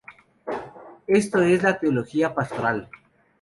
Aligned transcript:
Esto 1.05 1.43
es 1.43 1.61
la 1.61 1.77
‘teología 1.77 2.33
pastoral’. 2.33 2.89